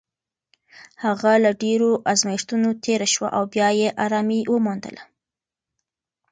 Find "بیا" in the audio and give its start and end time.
3.53-3.69